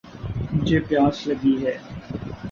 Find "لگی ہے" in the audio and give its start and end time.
1.27-1.75